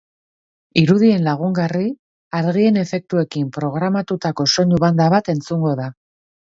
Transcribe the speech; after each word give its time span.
Irudien 0.83 1.27
lagungarri, 1.27 1.85
argien 2.39 2.81
efektuekin 2.87 3.55
programatutako 3.61 4.49
soinu 4.57 4.85
banda 4.87 5.13
bat 5.19 5.35
entzungo 5.37 5.81
da. 5.85 5.93